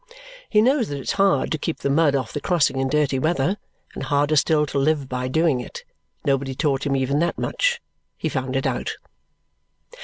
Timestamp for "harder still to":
4.01-4.79